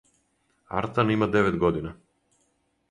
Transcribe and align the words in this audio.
Артан 0.79 1.11
има 1.17 1.29
девет 1.37 1.61
година. 1.67 1.95